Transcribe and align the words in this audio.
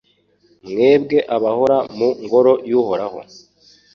mwebwe 0.69 1.17
abahora 1.35 1.77
mu 1.97 2.09
Ngoro 2.23 2.51
y’Uhoraho 2.69 3.19